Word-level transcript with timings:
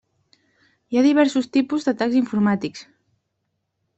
Hi 0.93 0.99
ha 0.99 1.03
diversos 1.07 1.49
tipus 1.57 1.85
d'atacs 1.87 2.17
informàtics. 2.21 2.83